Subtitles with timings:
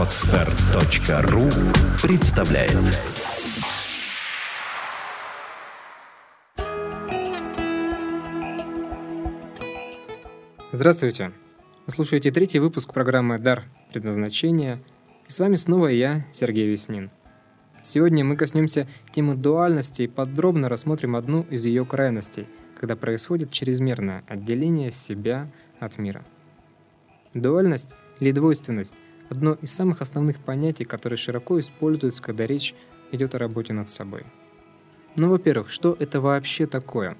[0.00, 1.50] Отстар.ру
[2.02, 2.72] представляет
[10.72, 11.32] Здравствуйте!
[11.84, 14.82] Вы слушаете третий выпуск программы «Дар предназначения»
[15.28, 17.10] и с вами снова я, Сергей Веснин.
[17.82, 22.46] Сегодня мы коснемся темы дуальности и подробно рассмотрим одну из ее крайностей,
[22.80, 26.24] когда происходит чрезмерное отделение себя от мира.
[27.34, 28.94] Дуальность или двойственность–
[29.30, 32.74] одно из самых основных понятий, которые широко используются, когда речь
[33.12, 34.24] идет о работе над собой.
[35.16, 37.16] Ну, во-первых, что это вообще такое?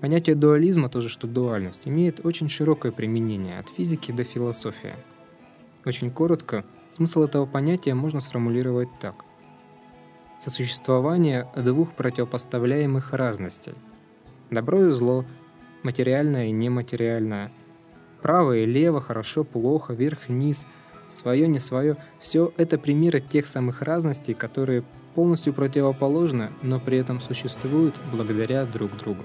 [0.00, 4.94] Понятие дуализма, тоже что дуальность, имеет очень широкое применение от физики до философии.
[5.84, 9.24] Очень коротко, смысл этого понятия можно сформулировать так.
[10.38, 13.74] Сосуществование двух противопоставляемых разностей.
[14.50, 15.24] Добро и зло,
[15.82, 17.50] материальное и нематериальное–
[18.24, 20.66] Право и лево, хорошо, плохо, вверх, вниз,
[21.08, 21.96] свое, не свое.
[22.20, 24.84] Все это примеры тех самых разностей, которые
[25.14, 29.22] полностью противоположны, но при этом существуют благодаря друг другу.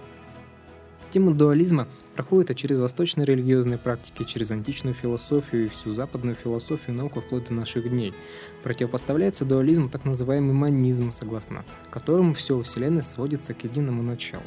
[1.12, 7.22] Тема дуализма проходит через восточные религиозные практики, через античную философию и всю западную философию науку
[7.22, 8.14] вплоть до наших дней.
[8.62, 14.44] Противопоставляется дуализму так называемый манизм, согласно которому все во Вселенной сводится к единому началу.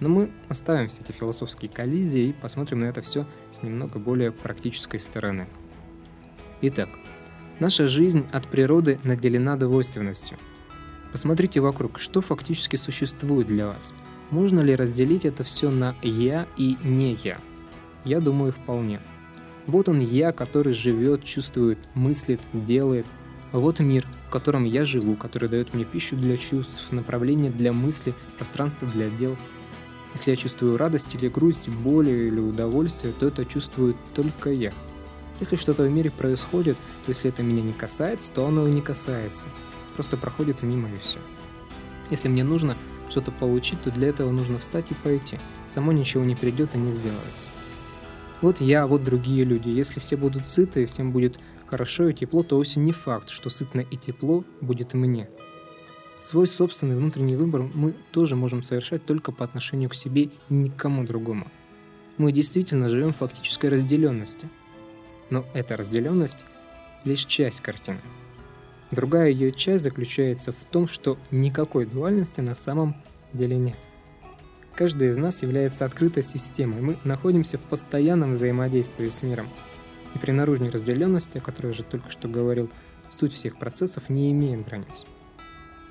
[0.00, 4.32] Но мы оставим все эти философские коллизии и посмотрим на это все с немного более
[4.32, 5.46] практической стороны.
[6.62, 6.88] Итак,
[7.58, 10.36] наша жизнь от природы наделена двойственностью.
[11.12, 13.94] Посмотрите вокруг, что фактически существует для вас.
[14.30, 17.38] Можно ли разделить это все на «я» и «не я»?
[18.04, 19.00] Я думаю, вполне.
[19.66, 23.06] Вот он я, который живет, чувствует, мыслит, делает.
[23.52, 28.14] Вот мир, в котором я живу, который дает мне пищу для чувств, направление для мысли,
[28.38, 29.36] пространство для дел–
[30.14, 34.72] если я чувствую радость или грусть, боль или удовольствие, то это чувствую только я.
[35.40, 38.82] Если что-то в мире происходит, то если это меня не касается, то оно и не
[38.82, 39.48] касается.
[39.94, 41.18] Просто проходит мимо и все.
[42.10, 42.76] Если мне нужно
[43.08, 45.38] что-то получить, то для этого нужно встать и пойти.
[45.72, 47.46] Само ничего не придет и не сделается.
[48.42, 49.68] Вот я, вот другие люди.
[49.68, 53.50] Если все будут сыты и всем будет хорошо и тепло, то вовсе не факт, что
[53.50, 55.28] сытно и тепло будет мне.
[56.20, 61.04] Свой собственный внутренний выбор мы тоже можем совершать только по отношению к себе и никому
[61.04, 61.48] другому.
[62.18, 64.48] Мы действительно живем в фактической разделенности.
[65.30, 66.44] Но эта разделенность–
[67.04, 68.00] лишь часть картины.
[68.90, 72.96] Другая ее часть заключается в том, что никакой дуальности на самом
[73.32, 73.78] деле нет.
[74.74, 79.48] Каждый из нас является открытой системой, мы находимся в постоянном взаимодействии с миром.
[80.14, 82.70] И при наружной разделенности, о которой я уже только что говорил,
[83.08, 85.04] суть всех процессов не имеет границ.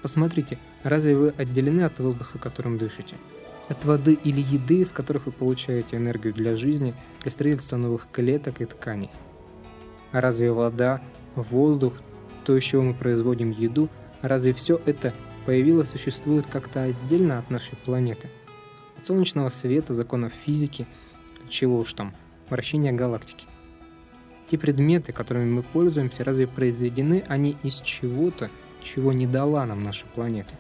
[0.02, 3.16] Посмотрите, разве вы отделены от воздуха, которым дышите?
[3.70, 8.60] От воды или еды, из которых вы получаете энергию для жизни, для строительства новых клеток
[8.62, 9.12] и тканей?
[10.12, 11.02] Разве вода,
[11.36, 11.94] воздух,
[12.46, 13.90] то, из чего мы производим еду,
[14.22, 15.14] разве все это
[15.46, 18.28] появилось, существует как-то отдельно от нашей планеты?
[18.98, 20.88] От солнечного света, законов физики,
[21.48, 22.14] чего уж там,
[22.50, 23.46] вращения галактики.
[24.50, 28.50] Те предметы, которыми мы пользуемся, разве произведены они из чего-то,
[28.82, 30.54] чего не дала нам наша планета.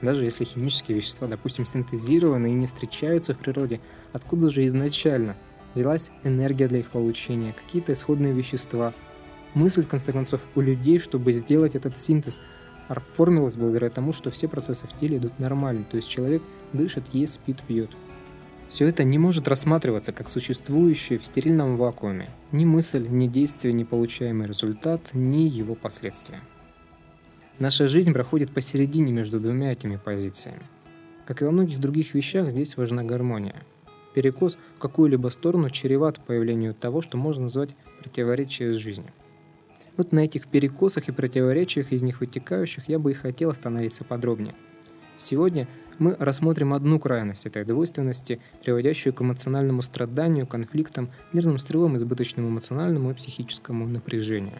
[0.00, 3.80] Даже если химические вещества, допустим, синтезированы и не встречаются в природе,
[4.12, 5.34] откуда же изначально
[5.74, 8.92] взялась энергия для их получения, какие-то исходные вещества.
[9.54, 12.40] Мысль, в конце концов, у людей, чтобы сделать этот синтез,
[12.88, 16.42] оформилась благодаря тому, что все процессы в теле идут нормально, то есть человек
[16.72, 17.90] дышит, ест, спит, пьет.
[18.68, 22.28] Все это не может рассматриваться как существующее в стерильном вакууме.
[22.50, 26.40] Ни мысль, ни действие, ни получаемый результат, ни его последствия.
[27.58, 30.62] Наша жизнь проходит посередине между двумя этими позициями.
[31.24, 33.54] Как и во многих других вещах, здесь важна гармония.
[34.14, 39.10] Перекос в какую-либо сторону чреват появлению того, что можно назвать противоречие с жизнью.
[39.96, 44.54] Вот на этих перекосах и противоречиях из них вытекающих я бы и хотел остановиться подробнее.
[45.16, 52.48] Сегодня мы рассмотрим одну крайность этой двойственности, приводящую к эмоциональному страданию, конфликтам, нервным срывам, избыточному
[52.48, 54.58] эмоциональному и психическому напряжению.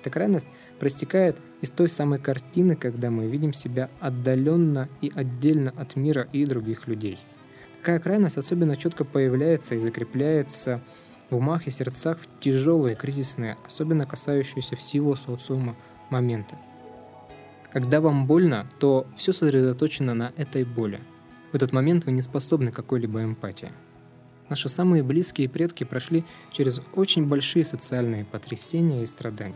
[0.00, 0.48] Эта крайность
[0.78, 6.46] проистекает из той самой картины, когда мы видим себя отдаленно и отдельно от мира и
[6.46, 7.18] других людей.
[7.80, 10.82] Такая крайность особенно четко появляется и закрепляется
[11.30, 15.74] в умах и сердцах в тяжелые, кризисные, особенно касающиеся всего социума
[16.10, 16.56] моменты.
[17.72, 21.00] Когда вам больно, то все сосредоточено на этой боли.
[21.52, 23.72] В этот момент вы не способны какой-либо эмпатии.
[24.50, 29.54] Наши самые близкие предки прошли через очень большие социальные потрясения и страдания.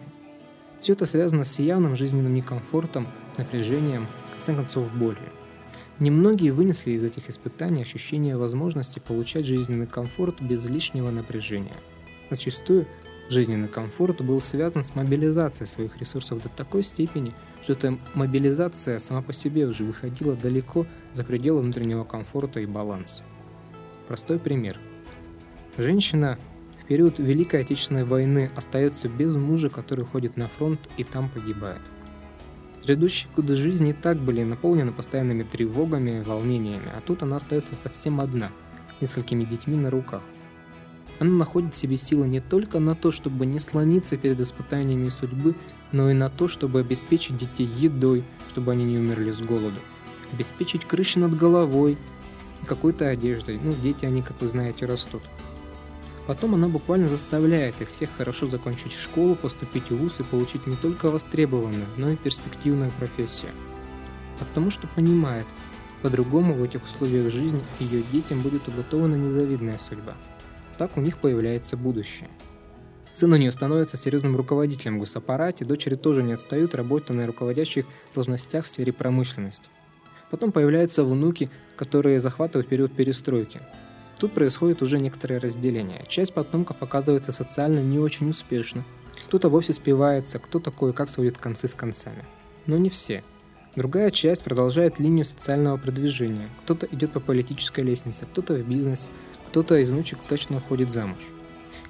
[0.81, 3.07] Все это связано с явным жизненным некомфортом,
[3.37, 5.19] напряжением, в конце концов болью.
[6.01, 11.77] Немногие вынесли из этих испытаний ощущение возможности получать жизненный комфорт без лишнего напряжения.
[12.31, 12.87] Зачастую
[13.31, 17.33] Жизненный комфорт был связан с мобилизацией своих ресурсов до такой степени,
[17.63, 23.25] что эта мобилизация сама по себе уже выходила далеко за пределы внутреннего комфорта и баланса.
[24.09, 24.79] Простой пример.
[25.79, 26.39] Женщина
[26.83, 31.81] в период Великой Отечественной войны остается без мужа, который ходит на фронт и там погибает.
[32.85, 38.21] Предыдущие годы жизни и так были наполнены постоянными тревогами, волнениями, а тут она остается совсем
[38.21, 38.51] одна,
[39.01, 40.21] несколькими детьми на руках.
[41.19, 45.55] Она находит в себе силы не только на то, чтобы не сломиться перед испытаниями судьбы,
[45.93, 49.79] но и на то, чтобы обеспечить детей едой, чтобы они не умерли с голоду,
[50.35, 51.97] обеспечить крышу над головой,
[52.67, 53.59] какой-то одеждой.
[53.63, 55.23] Ну, дети, они, как вы знаете, растут.
[56.27, 60.77] Потом она буквально заставляет их всех хорошо закончить школу, поступить в ВУЗ и получить не
[60.77, 63.51] только востребованную, но и перспективную профессию.
[64.39, 65.47] Потому что понимает,
[66.03, 70.15] по-другому в этих условиях жизни ее детям будет уготована незавидная судьба.
[70.79, 72.29] Так у них появляется будущее.
[73.15, 77.87] Сын у нее становится серьезным руководителем в госаппарате, дочери тоже не отстают, работая на руководящих
[78.15, 79.71] должностях в сфере промышленности.
[80.31, 83.61] Потом появляются внуки, которые захватывают период перестройки.
[84.25, 86.03] Тут происходит уже некоторое разделение.
[86.09, 88.83] Часть потомков оказывается социально не очень успешна.
[89.27, 92.25] Кто-то вовсе спивается, кто-то кое-как сводит концы с концами.
[92.65, 93.23] Но не все.
[93.77, 96.49] Другая часть продолжает линию социального продвижения.
[96.63, 99.11] Кто-то идет по политической лестнице, кто-то в бизнес,
[99.49, 101.23] кто-то из внучек точно уходит замуж.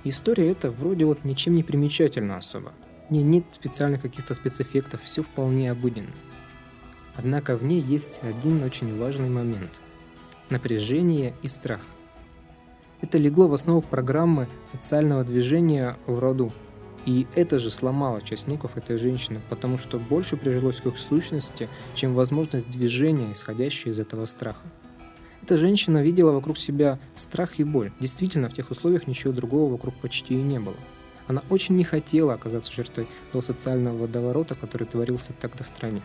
[0.02, 2.72] История эта вроде вот ничем не примечательна особо.
[3.10, 6.10] Не нет специальных каких-то спецэффектов, все вполне обыденно.
[7.14, 9.70] Однако в ней есть один очень важный момент–
[10.50, 11.78] напряжение и страх.
[13.04, 16.50] Это легло в основу программы социального движения в роду.
[17.04, 21.68] И это же сломало часть внуков этой женщины, потому что больше прижилось к их сущности,
[21.94, 24.66] чем возможность движения, исходящая из этого страха.
[25.42, 27.92] Эта женщина видела вокруг себя страх и боль.
[28.00, 30.76] Действительно, в тех условиях ничего другого вокруг почти и не было.
[31.26, 36.00] Она очень не хотела оказаться жертвой того социального водоворота, который творился тогда в стране.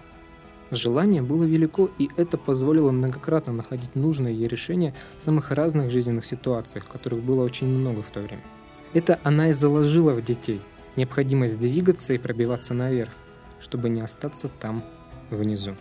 [0.71, 6.25] Желание было велико, и это позволило многократно находить нужное ей решение в самых разных жизненных
[6.25, 8.43] ситуациях, которых было очень много в то время.
[8.93, 10.61] Это она и заложила в детей
[10.95, 13.11] необходимость двигаться и пробиваться наверх,
[13.59, 14.83] чтобы не остаться там,
[15.31, 15.75] внизу.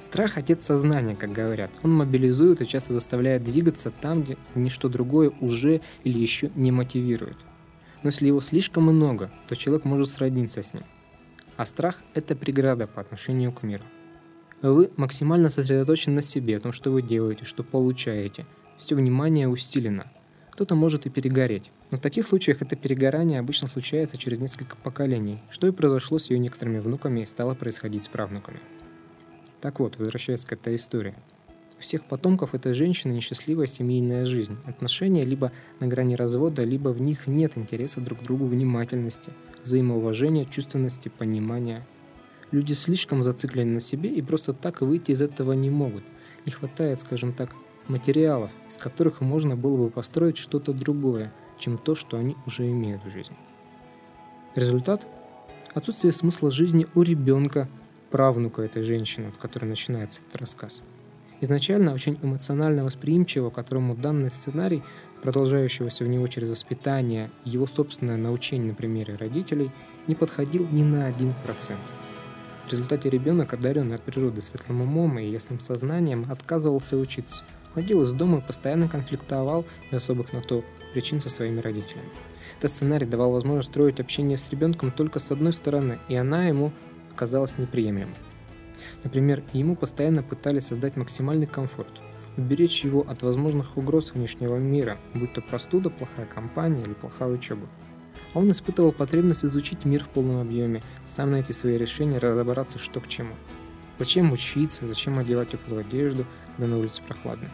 [0.00, 1.70] Страх– отец сознания, как говорят.
[1.82, 7.36] Он мобилизует и часто заставляет двигаться там, где ничто другое уже или еще не мотивирует.
[8.02, 10.82] Но если его слишком много, то человек может сродниться с ним.
[11.56, 13.84] А страх– это преграда по отношению к миру.
[14.62, 18.46] Вы максимально сосредоточены на себе, о том, что вы делаете, что получаете.
[18.78, 20.10] Все внимание усилено.
[20.52, 21.70] Кто-то может и перегореть.
[21.90, 26.30] Но в таких случаях это перегорание обычно случается через несколько поколений, что и произошло с
[26.30, 28.60] ее некоторыми внуками и стало происходить с правнуками.
[29.60, 31.14] Так вот, возвращаясь к этой истории.
[31.78, 34.56] У всех потомков этой женщины несчастливая семейная жизнь.
[34.64, 40.44] Отношения либо на грани развода, либо в них нет интереса друг к другу внимательности, взаимоуважения,
[40.44, 41.86] чувственности, понимания.
[42.50, 46.04] Люди слишком зациклены на себе и просто так выйти из этого не могут.
[46.44, 47.50] Не хватает, скажем так,
[47.88, 53.04] материалов, из которых можно было бы построить что-то другое, чем то, что они уже имеют
[53.04, 53.36] в жизни.
[54.54, 55.06] Результат–
[55.74, 57.68] отсутствие смысла жизни у ребенка–
[58.12, 60.84] правнука этой женщины, от которой начинается этот рассказ.
[61.40, 64.84] Изначально очень эмоционально восприимчиво, которому данный сценарий,
[65.22, 69.70] продолжающегося в него через воспитание, его собственное научение на примере родителей,
[70.06, 71.80] не подходил ни на один процент.
[72.66, 77.44] В результате ребенок, одаренный от природы светлым умом и ясным сознанием, отказывался учиться,
[77.74, 82.08] ходил из дома и постоянно конфликтовал без особых на то причин со своими родителями.
[82.58, 86.72] Этот сценарий давал возможность строить общение с ребенком только с одной стороны, и она ему
[87.12, 88.14] оказалось неприемлемой.
[89.04, 91.90] Например, ему постоянно пытались создать максимальный комфорт,
[92.36, 97.66] уберечь его от возможных угроз внешнего мира, будь то простуда, плохая компания или плохая учеба.
[98.34, 103.08] Он испытывал потребность изучить мир в полном объеме, сам найти свои решения, разобраться, что к
[103.08, 103.34] чему.
[103.98, 107.48] Зачем учиться, зачем одевать теплую одежду, когда на улице прохладно.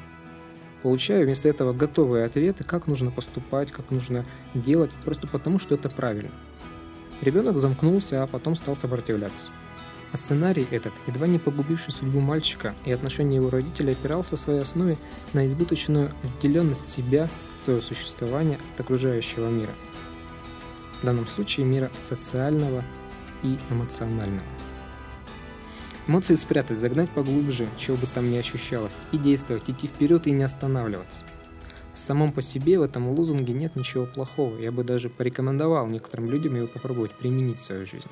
[0.83, 5.91] Получаю вместо этого готовые ответы, как нужно поступать, как нужно делать, просто потому, что это
[5.91, 6.31] правильно–
[7.21, 9.51] Ребенок замкнулся, а потом стал сопротивляться.
[10.13, 14.61] А сценарий этот, едва не погубивший судьбу мальчика и отношения его родителей, опирался в своей
[14.61, 14.97] основе
[15.35, 17.29] на избыточную отделенность себя,
[17.63, 19.75] своего существования от окружающего мира.
[21.03, 22.83] В данном случае мира социального
[23.43, 24.47] и эмоционального.
[26.07, 30.43] Эмоции спрятать, загнать поглубже, чего бы там ни ощущалось, и действовать, идти вперед и не
[30.43, 31.25] останавливаться–
[31.99, 34.57] в самом по себе в этом лозунге нет ничего плохого.
[34.57, 38.09] Я бы даже порекомендовал некоторым людям его попробовать применить в свою жизнь.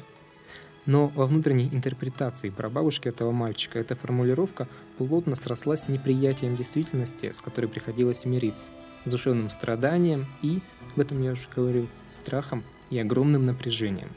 [0.87, 7.41] Но во внутренней интерпретации прабабушки этого мальчика эта формулировка плотно срослась с неприятием действительности, с
[7.41, 8.71] которой приходилось мириться.
[9.05, 10.61] душевным страданием и,
[10.95, 14.09] об этом я уже говорил, страхом и огромным напряжением.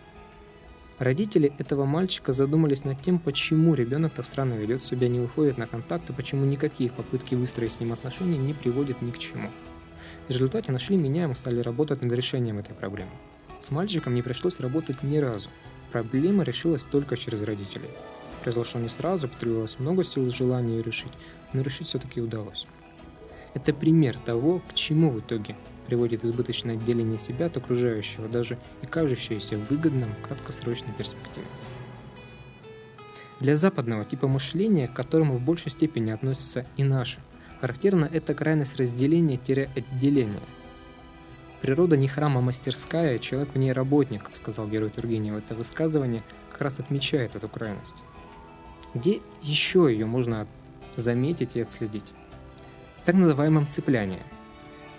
[1.00, 5.66] Родители этого мальчика задумались над тем, почему ребенок так странно ведет себя, не выходит на
[5.66, 9.50] контакт, и почему никакие попытки выстроить с ним отношения не приводят ни к чему.
[10.28, 13.12] В результате нашли меня, и мы стали работать над решением этой проблемы.
[13.62, 15.50] С мальчиком не пришлось работать ни разу.
[15.92, 17.90] Проблема решилась только через родителей.
[18.44, 21.12] Произошло не сразу, потребовалось много сил и желания ее решить,
[21.54, 22.68] но решить все-таки удалось.
[23.54, 25.56] Это пример того, к чему в итоге
[25.88, 31.48] приводит избыточное отделение себя от окружающего, даже и кажущееся выгодным в краткосрочной перспективе.
[33.40, 37.20] Для западного типа мышления, к которому в большей степени относится и наше,
[37.60, 40.40] характерна эта крайность разделения-отделения.
[41.62, 45.36] Природа не храм, а мастерская, человек в ней работник, сказал герой Тургенев.
[45.36, 47.98] Это высказывание как раз отмечает эту крайность.
[48.94, 50.48] Где еще ее можно
[50.96, 52.14] заметить и отследить?
[53.10, 54.22] так называемом цеплянии.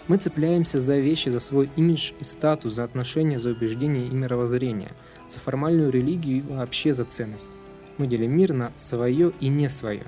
[0.09, 4.91] Мы цепляемся за вещи, за свой имидж и статус, за отношения, за убеждения и мировоззрение,
[5.29, 7.51] за формальную религию и вообще за ценность.
[7.99, 10.03] Мы делим мир на свое и не свое.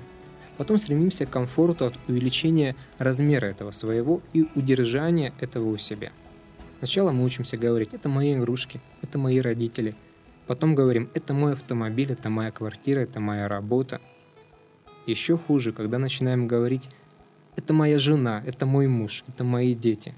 [0.57, 6.11] Потом стремимся к комфорту от увеличения размера этого своего и удержания этого у себя.
[6.83, 9.95] Сначала мы учимся говорить «это мои игрушки», «это мои родители»,
[10.47, 14.01] Потом говорим, это мой автомобиль, это моя квартира, это моя работа.
[15.07, 16.89] Еще хуже, когда начинаем говорить
[17.55, 20.13] это моя жена, это мой муж, это мои дети.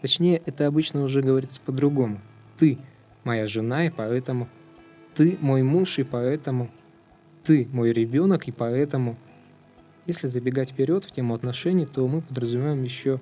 [0.00, 2.22] Точнее, это обычно уже говорится по-другому.
[2.56, 2.78] Ты
[3.24, 4.48] моя жена, и поэтому
[5.14, 6.70] ты мой муж, и поэтому
[7.44, 9.18] ты мой ребенок, и поэтому
[10.06, 13.20] если забегать вперед в тему отношений, то мы подразумеваем еще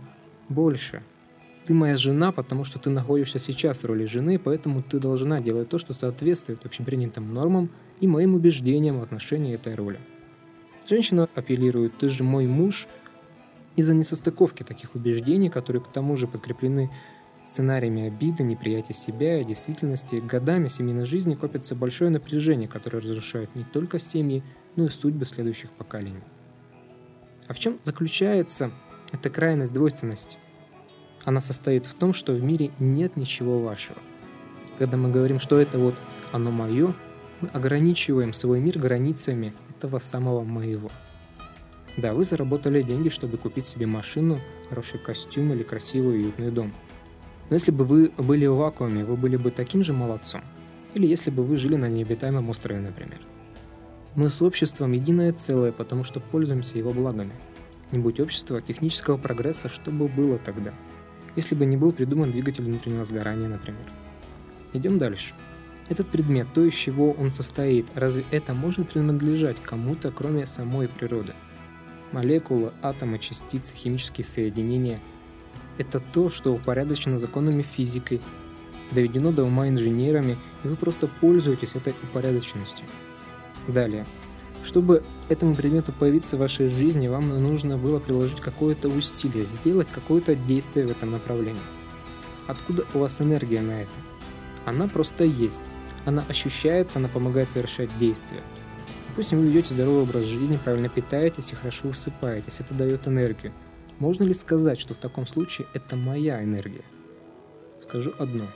[0.49, 1.03] больше.
[1.67, 5.69] Ты моя жена, потому что ты находишься сейчас в роли жены, поэтому ты должна делать
[5.69, 9.99] то, что соответствует общепринятым нормам и моим убеждениям в отношении этой роли.
[10.89, 12.87] Женщина апеллирует, ты же мой муж,
[13.75, 16.91] из-за несостыковки таких убеждений, которые к тому же подкреплены
[17.45, 23.65] сценариями обиды, неприятия себя и действительности, годами семейной жизни копится большое напряжение, которое разрушает не
[23.65, 24.45] только семьи,
[24.77, 26.23] но и судьбы следующих поколений.
[27.49, 28.71] А в чем заключается
[29.13, 30.39] эта крайность двойственности?
[31.27, 33.99] Она состоит в том, что в мире нет ничего вашего.
[34.79, 35.95] Когда мы говорим, что это вот
[36.33, 36.95] оно мое,
[37.43, 40.89] мы ограничиваем свой мир границами этого самого моего–
[41.97, 46.73] да, вы заработали деньги, чтобы купить себе машину, хороший костюм или красивый уютный дом.
[47.49, 50.43] Но если бы вы были в вакууме, вы были бы таким же молодцом.
[50.95, 53.19] Или если бы вы жили на необитаемом острове, например.
[54.15, 57.33] Мы с обществом единое целое, потому что пользуемся его благами.
[57.93, 60.75] Не будь общества, технического прогресса, что бы было тогда?
[61.37, 63.85] Если бы не был придуман двигатель внутреннего сгорания, например.
[64.73, 65.35] Идем дальше.
[65.89, 71.33] Этот предмет, то, из чего он состоит, разве это может принадлежать кому-то, кроме самой природы?
[72.11, 74.99] Молекулы, атомы, частицы, химические соединения–
[75.79, 78.21] это то, что упорядочено законами физикой,
[78.93, 82.85] доведено до ума инженерами, и вы просто пользуетесь этой упорядоченностью.
[83.69, 84.07] Далее.
[84.67, 90.35] Чтобы этому предмету появиться в вашей жизни, вам нужно было приложить какое-то усилие, сделать какое-то
[90.35, 91.63] действие в этом направлении.
[92.49, 93.91] Откуда у вас энергия на это?
[94.65, 95.63] Она просто есть.
[96.05, 98.43] Она ощущается, она помогает совершать действия.
[99.11, 102.59] Допустим, вы ведете здоровый образ жизни, правильно питаетесь и хорошо высыпаетесь.
[102.59, 103.53] Это дает энергию.
[104.01, 106.85] Можно ли сказать, что в таком случае это моя энергия?
[107.85, 108.47] Скажу одно.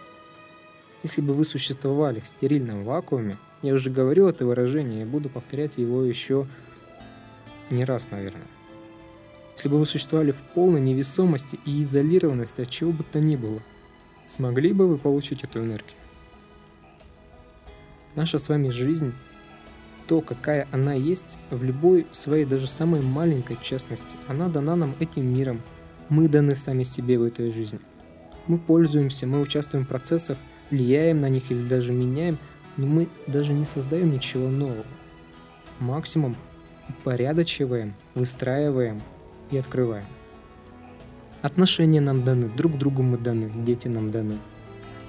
[1.02, 5.72] Если бы вы существовали в стерильном вакууме, я уже говорил это выражение и буду повторять
[5.76, 6.46] его еще
[7.70, 8.46] не раз, наверное.
[9.56, 13.62] Если бы вы существовали в полной невесомости и изолированности от чего бы то ни было,
[14.26, 15.96] смогли бы вы получить эту энергию?
[18.14, 19.12] Наша с вами жизнь
[20.06, 24.16] то, какая она есть в любой своей, даже самой маленькой частности.
[24.26, 25.62] Она дана нам этим миром.
[26.08, 27.78] Мы даны сами себе в этой жизни.
[28.48, 30.36] Мы пользуемся, мы участвуем в процессах,
[30.70, 32.38] влияем на них или даже меняем,
[32.76, 34.84] но мы даже не создаем ничего нового.
[35.78, 36.36] Максимум
[36.88, 39.00] упорядочиваем, выстраиваем
[39.50, 40.06] и открываем.
[41.42, 44.38] Отношения нам даны, друг другу мы даны, дети нам даны–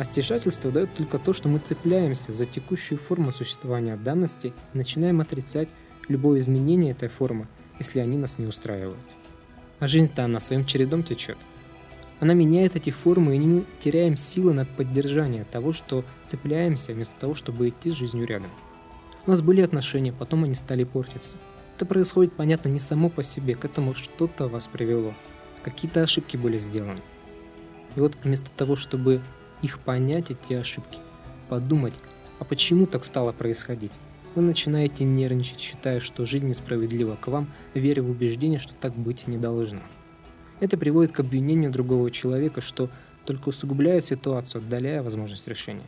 [0.01, 5.21] а стяжательство дает только то, что мы цепляемся за текущую форму существования данности и начинаем
[5.21, 5.69] отрицать
[6.07, 8.97] любое изменение этой формы, если они нас не устраивают.
[9.77, 11.37] А жизнь-то она своим чередом течет.
[12.21, 17.33] Она меняет эти формы, и мы теряем силы на поддержание того, что цепляемся, вместо того,
[17.33, 18.51] чтобы идти с жизнью рядом.
[19.25, 21.37] У нас были отношения, потом они стали портиться.
[21.75, 25.15] Это происходит, понятно, не само по себе, к этому что-то вас привело.
[25.63, 26.99] Какие-то ошибки были сделаны.
[27.95, 29.21] И вот вместо того, чтобы
[29.63, 30.99] их понять, эти ошибки,
[31.49, 31.95] подумать,
[32.37, 33.93] а почему так стало происходить.
[34.35, 39.27] Вы начинаете нервничать, считая, что жизнь несправедлива к вам, веря в убеждение, что так быть
[39.27, 39.81] не должно.
[40.61, 42.89] Это приводит к обвинению другого человека, что
[43.25, 45.87] только усугубляет ситуацию, отдаляя возможность решения.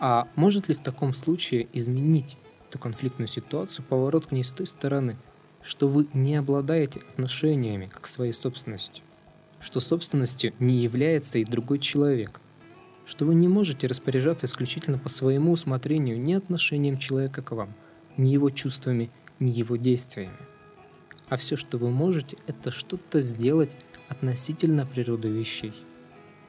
[0.00, 2.36] А может ли в таком случае изменить
[2.68, 5.16] эту конфликтную ситуацию поворот к ней с той стороны,
[5.62, 9.04] что вы не обладаете отношениями как своей собственностью,
[9.60, 12.40] что собственностью не является и другой человек,
[13.06, 17.72] что вы не можете распоряжаться исключительно по своему усмотрению ни отношением человека к вам,
[18.16, 20.36] ни его чувствами, ни его действиями.
[21.28, 23.76] А все, что вы можете, это что-то сделать
[24.08, 25.74] относительно природы вещей.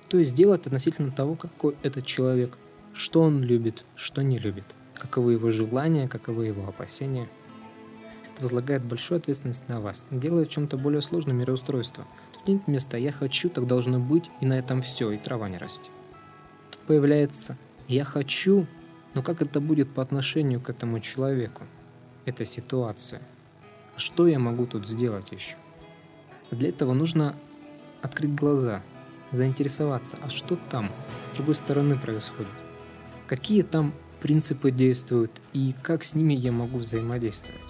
[0.08, 2.58] То есть сделать относительно того, какой этот человек,
[2.94, 4.64] что он любит, что не любит,
[4.96, 7.28] каковы его желания, каковы его опасения.
[8.34, 12.08] Это возлагает большую ответственность на вас, делая в чем-то более сложном мироустройство.
[12.34, 15.58] Тут нет места «я хочу, так должно быть», и на этом все, и трава не
[15.58, 15.92] растет.
[16.72, 17.58] Тут появляется
[17.88, 18.66] «я хочу»,
[19.14, 21.64] но как это будет по отношению к этому человеку?
[22.26, 23.22] Это ситуация–
[24.00, 25.56] что я могу тут сделать еще?
[26.52, 27.36] Для этого нужно
[28.02, 28.82] открыть глаза,
[29.32, 30.90] заинтересоваться, а что там,
[31.34, 32.52] с другой стороны происходит?
[33.28, 37.62] Какие там принципы действуют и как с ними я могу взаимодействовать?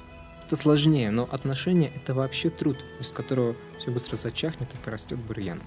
[0.46, 5.66] Это сложнее, но отношения– это вообще труд, без которого все быстро зачахнет и порастет бурьяном.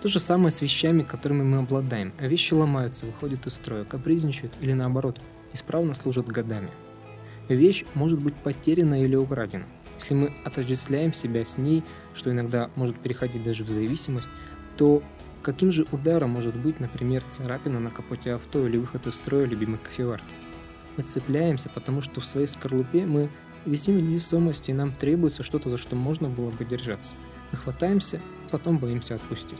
[0.00, 2.14] То же самое с вещами, которыми мы обладаем.
[2.18, 5.20] Вещи ломаются, выходят из строя, капризничают или наоборот,
[5.52, 6.68] исправно служат годами–
[7.54, 9.64] Вещь может быть потеряна или украдена.
[9.98, 11.82] Если мы отождествляем себя с ней,
[12.14, 14.28] что иногда может переходить даже в зависимость,
[14.76, 15.02] то
[15.42, 19.78] каким же ударом может быть, например, царапина на капоте авто или выход из строя любимой
[19.78, 20.24] кофеварки?
[20.96, 23.28] Мы цепляемся, потому что в своей скорлупе мы
[23.66, 27.14] висим в невесомости, и нам требуется что-то, за что можно было бы держаться.
[27.50, 28.20] Мы хватаемся,
[28.52, 29.58] потом боимся отпустить.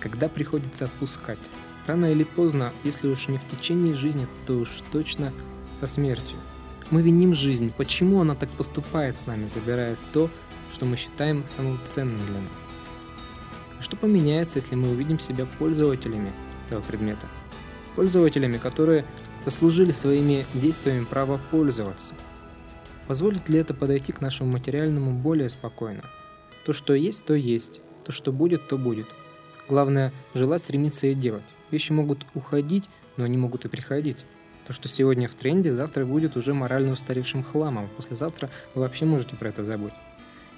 [0.00, 1.38] Когда приходится отпускать?
[1.86, 5.32] Рано или поздно, если уж не в течение жизни, то уж точно
[5.80, 6.36] со смертью.
[6.90, 10.30] Мы виним жизнь, почему она так поступает с нами, забирая то,
[10.72, 12.66] что мы считаем самым ценным для нас.
[13.80, 16.32] Что поменяется, если мы увидим себя пользователями
[16.66, 17.26] этого предмета?
[17.96, 19.04] Пользователями, которые
[19.44, 22.14] заслужили своими действиями право пользоваться.
[23.08, 26.02] Позволит ли это подойти к нашему материальному более спокойно?
[26.64, 27.80] То, что есть, то есть.
[28.04, 29.06] То, что будет, то будет.
[29.68, 31.44] Главное, желать стремиться и делать.
[31.70, 32.84] Вещи могут уходить,
[33.16, 34.18] но они могут и приходить.
[34.66, 39.36] То, что сегодня в тренде, завтра будет уже морально устаревшим хламом, послезавтра вы вообще можете
[39.36, 39.92] про это забыть.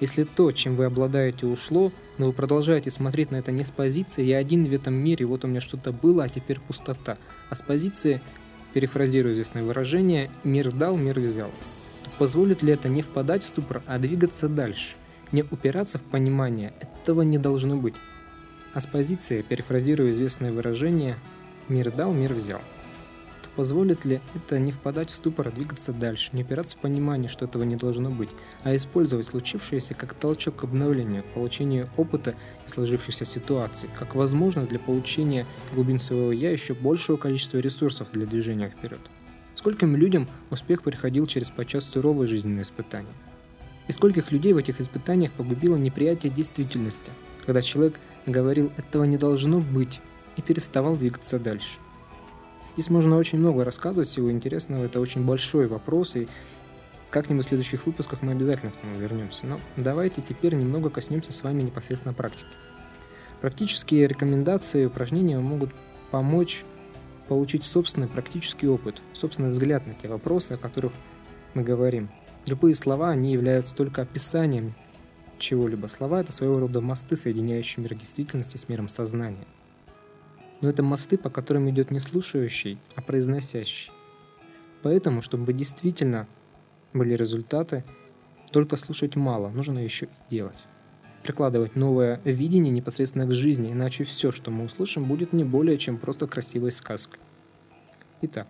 [0.01, 4.23] Если то, чем вы обладаете, ушло, но вы продолжаете смотреть на это не с позиции
[4.23, 7.19] «я один в этом мире, вот у меня что-то было, а теперь пустота»,
[7.51, 8.23] а с позиции,
[8.73, 11.51] перефразирую известное выражение «мир дал, мир взял»,
[12.05, 14.95] то позволит ли это не впадать в ступор, а двигаться дальше,
[15.33, 17.95] не упираться в понимание «этого не должно быть»,
[18.73, 21.19] а с позиции, перефразирую известное выражение
[21.69, 22.61] «мир дал, мир взял».
[23.59, 27.45] Позволит ли это не впадать в ступор, а двигаться дальше, не опираться в понимание, что
[27.45, 28.29] этого не должно быть,
[28.63, 34.69] а использовать случившееся как толчок к обновлению, к получению опыта и сложившейся ситуации, как возможность
[34.69, 35.45] для получения
[35.75, 39.01] глубин своего «я» еще большего количества ресурсов для движения вперед.
[39.57, 43.13] Скольким людям успех приходил через подчас суровые жизненные испытания?
[43.89, 47.11] И скольких людей в этих испытаниях погубило неприятие действительности,
[47.45, 50.01] когда человек говорил «этого не должно быть»
[50.37, 51.79] и переставал двигаться дальше.
[52.79, 54.85] Здесь можно очень много рассказывать всего интересного.
[54.85, 56.29] Это очень большой вопрос, и
[57.11, 59.47] как-нибудь в следующих выпусках мы обязательно к нему вернемся.
[59.47, 62.47] Но давайте теперь немного коснемся с вами непосредственно практики.
[63.41, 65.71] Практические рекомендации и упражнения могут
[66.13, 66.65] помочь
[67.27, 70.93] получить собственный практический опыт, собственный взгляд на те вопросы, о которых
[71.55, 72.09] мы говорим.
[72.47, 74.77] Любые слова, они являются только описанием
[75.41, 75.89] чего-либо.
[75.89, 79.49] Слова— это своего рода мосты, соединяющие мир действительности с миром сознания
[80.61, 83.93] но это мосты, по которым идет не слушающий, а произносящий.
[84.83, 86.27] Поэтому, чтобы действительно
[86.93, 87.85] были результаты,
[88.51, 90.59] только слушать мало, нужно еще и делать.
[91.23, 95.99] Прикладывать новое видение непосредственно к жизни, иначе все, что мы услышим, будет не более чем
[95.99, 97.21] просто красивой сказкой.
[98.23, 98.47] Итак,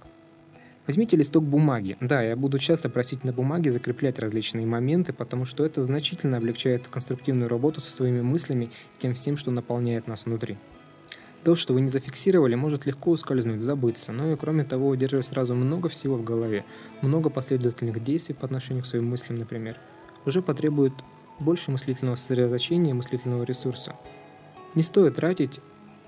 [0.86, 1.96] возьмите листок бумаги.
[2.00, 6.86] Да, я буду часто просить на бумаге закреплять различные моменты, потому что это значительно облегчает
[6.86, 10.56] конструктивную работу со своими мыслями и тем всем, что наполняет нас внутри.
[11.44, 15.54] То, что вы не зафиксировали, может легко ускользнуть, забыться, но и кроме того удерживать сразу
[15.54, 16.64] много всего в голове,
[17.00, 19.78] много последовательных действий по отношению к своим мыслям, например,
[20.26, 20.92] уже потребует
[21.38, 23.94] больше мыслительного сосредоточения и мыслительного ресурса.
[24.74, 25.60] Не стоит тратить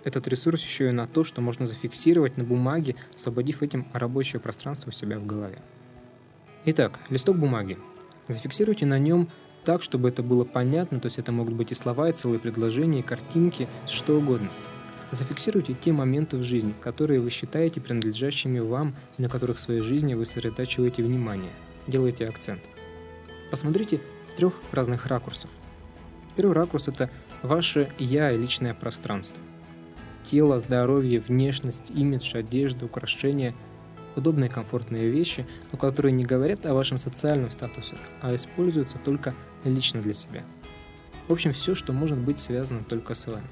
[0.02, 4.88] этот ресурс еще и на то, что можно зафиксировать на бумаге, освободив этим рабочее пространство
[4.88, 5.58] у себя в голове.
[6.64, 7.78] Итак, листок бумаги.
[8.26, 9.28] Зафиксируйте на нем
[9.64, 12.98] так, чтобы это было понятно, то есть это могут быть и слова, и целые предложения,
[12.98, 14.48] и картинки, что угодно–
[15.12, 19.80] Зафиксируйте те моменты в жизни, которые вы считаете принадлежащими вам и на которых в своей
[19.80, 21.50] жизни вы сосредотачиваете внимание.
[21.86, 22.62] Делайте акцент.
[23.50, 25.50] Посмотрите с трех разных ракурсов.
[26.36, 27.10] Первый ракурс– это
[27.42, 29.42] ваше «я» и личное пространство.
[30.24, 33.54] Тело, здоровье, внешность, имидж, одежда, украшения–
[34.16, 40.00] удобные комфортные вещи, но которые не говорят о вашем социальном статусе, а используются только лично
[40.00, 40.42] для себя.
[41.28, 43.46] В общем, все, что может быть связано только с вами.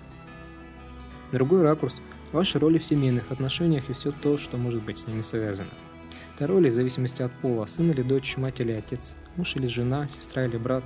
[1.32, 2.00] Другой ракурс–
[2.32, 5.68] ваши роли в семейных отношениях и все то, что может быть с ними связано.
[6.34, 10.08] Это роли в зависимости от пола– сын или дочь, мать или отец, муж или жена,
[10.08, 10.84] сестра или брат.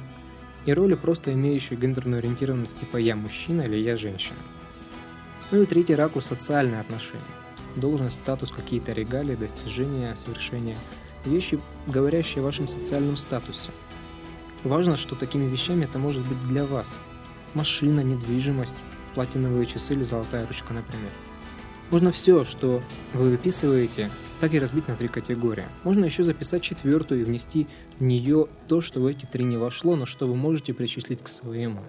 [0.66, 4.38] И роли, просто имеющие гендерную ориентированность типа «я мужчина» или «я женщина».
[5.52, 7.22] Ну и третий ракурс– социальные отношения.
[7.76, 10.76] Должность, статус, какие-то регалии, достижения, совершения.
[11.24, 13.70] Вещи, говорящие о вашем социальном статусе.
[14.64, 17.00] Важно, что такими вещами это может быть для вас.
[17.55, 18.76] Машина, недвижимость,
[19.14, 21.11] платиновые часы или золотая ручка, например.
[21.90, 25.64] Можно все, что вы выписываете, так и разбить на три категории.
[25.85, 29.94] Можно еще записать четвертую и внести в нее то, что в эти три не вошло,
[29.94, 31.83] но что вы можете причислить к своему.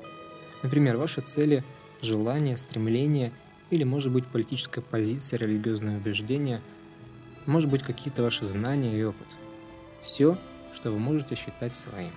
[0.62, 1.64] Например, ваши цели,
[2.02, 3.32] желания, стремления
[3.70, 6.62] или, может быть, политическая позиция, религиозное убеждение,
[7.46, 9.28] может быть, какие-то ваши знания и опыт.
[10.04, 10.38] Все,
[10.76, 12.12] что вы можете считать своим.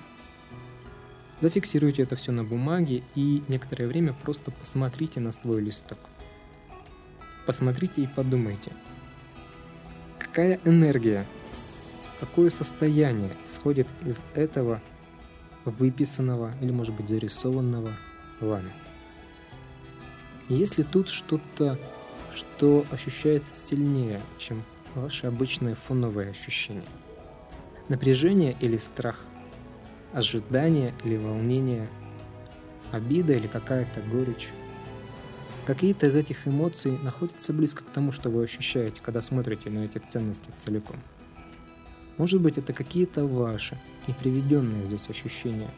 [1.40, 5.98] Зафиксируйте это все на бумаге и некоторое время просто посмотрите на свой листок.
[7.44, 8.72] Посмотрите и подумайте,
[10.18, 11.26] какая энергия,
[12.20, 14.80] какое состояние исходит из этого
[15.66, 17.92] выписанного или, может быть, зарисованного
[18.40, 18.72] вами.
[20.48, 21.78] Есть ли тут что-то,
[22.34, 26.82] что ощущается сильнее, чем ваши обычные фоновые ощущения?
[27.88, 29.20] Напряжение или страх–
[30.16, 31.88] ожидание или волнение,
[32.90, 34.48] обида или какая-то горечь.
[35.66, 39.98] Какие-то из этих эмоций находятся близко к тому, что вы ощущаете, когда смотрите на эти
[39.98, 40.96] ценности целиком.
[42.16, 45.70] Может быть, это какие-то ваши, не приведенные здесь ощущения.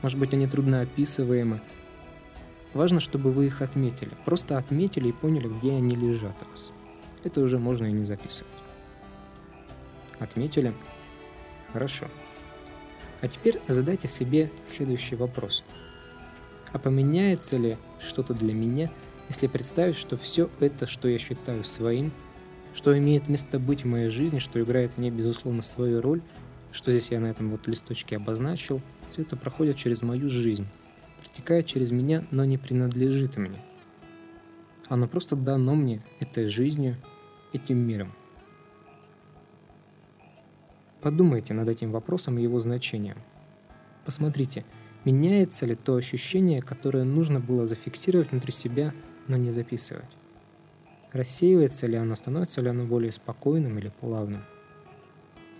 [0.00, 1.60] Может быть, они трудно описываемы.
[2.72, 4.12] Важно, чтобы вы их отметили.
[4.24, 6.70] Просто отметили и поняли, где они лежат у вас.
[7.24, 8.52] Это уже можно и не записывать.
[10.20, 10.72] Отметили?
[11.72, 12.06] Хорошо.
[13.20, 15.64] А теперь задайте себе следующий вопрос.
[16.72, 18.90] А поменяется ли что-то для меня,
[19.28, 22.12] если представить, что все это, что я считаю своим,
[22.74, 26.20] что имеет место быть в моей жизни, что играет в ней, безусловно, свою роль,
[26.72, 30.66] что здесь я на этом вот листочке обозначил, все это проходит через мою жизнь,
[31.22, 33.58] протекает через меня, но не принадлежит мне.
[34.88, 36.96] Оно просто дано мне этой жизнью,
[37.52, 38.12] этим миром.
[41.06, 43.18] Подумайте над этим вопросом и его значением.
[44.04, 44.64] Посмотрите,
[45.04, 48.92] меняется ли то ощущение, которое нужно было зафиксировать внутри себя,
[49.28, 50.10] но не записывать.
[51.12, 54.42] Рассеивается ли оно, становится ли оно более спокойным или плавным.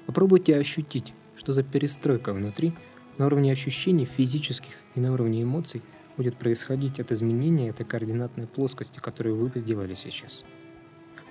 [0.06, 2.72] Попробуйте ощутить, что за перестройка внутри,
[3.16, 5.80] на уровне ощущений физических и на уровне эмоций
[6.16, 10.44] будет происходить от изменения этой координатной плоскости, которую вы сделали сейчас.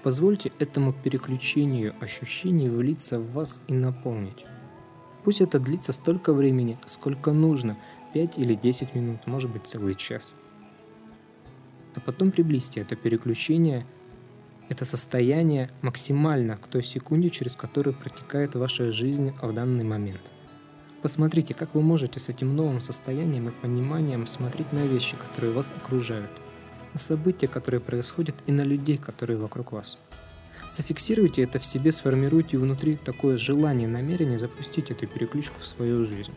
[0.05, 4.45] Позвольте этому переключению ощущений влиться в вас и наполнить.
[5.23, 7.75] Пусть это длится столько времени, сколько нужно,
[8.13, 10.35] 5 или 10 минут, может быть целый час.
[11.95, 13.83] А потом приблизьте это переключение,
[14.69, 20.21] это состояние максимально к той секунде, через которую протекает ваша жизнь в данный момент.
[21.01, 25.73] Посмотрите, как вы можете с этим новым состоянием и пониманием смотреть на вещи, которые вас
[25.75, 26.29] окружают
[26.95, 29.99] на события, которые происходят, и на людей, которые вокруг вас.
[30.71, 36.31] Зафиксируйте это в себе, сформируйте внутри такое желание, намерение запустить эту переключку в свою жизнь.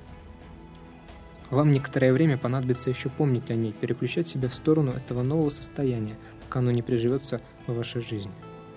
[1.51, 6.16] Вам некоторое время понадобится еще помнить о ней, переключать себя в сторону этого нового состояния,
[6.42, 8.33] пока оно не приживется в вашей жизни.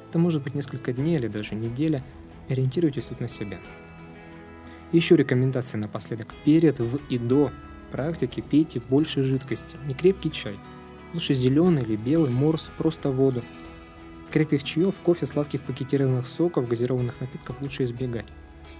[0.09, 2.03] Это может быть несколько дней или даже неделя.
[2.47, 3.57] Ориентируйтесь тут на себя.
[4.91, 6.27] Еще рекомендация напоследок.
[6.45, 7.51] Перед, в и до
[7.91, 9.77] практики пейте больше жидкости.
[9.87, 10.57] Не крепкий чай,
[11.13, 13.41] Лучше зеленый или белый, морс, просто воду.
[14.31, 18.25] Крепких чаев, кофе, сладких пакетированных соков, газированных напитков лучше избегать.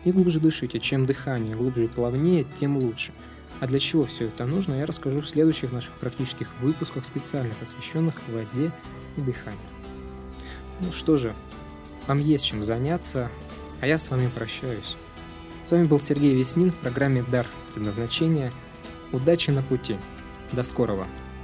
[0.06, 0.80] И глубже дышите.
[0.80, 3.12] Чем дыхание глубже и плавнее, тем лучше.
[3.60, 8.16] А для чего все это нужно, я расскажу в следующих наших практических выпусках, специально посвященных
[8.28, 8.72] воде
[9.18, 9.60] и дыханию.
[10.80, 11.36] Ну что же,
[12.08, 13.30] вам есть чем заняться,
[13.82, 14.96] а я с вами прощаюсь.
[15.66, 18.52] С вами был Сергей Веснин в программе «Дар предназначения».
[19.12, 19.98] Удачи на пути.
[20.54, 21.06] До скорого!